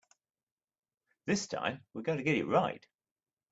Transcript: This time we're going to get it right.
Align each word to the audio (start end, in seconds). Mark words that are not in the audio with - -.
This 1.27 1.45
time 1.45 1.83
we're 1.93 2.01
going 2.01 2.17
to 2.17 2.23
get 2.23 2.33
it 2.35 2.47
right. 2.47 2.83